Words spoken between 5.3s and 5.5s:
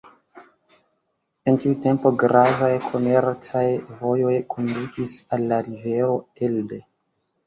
al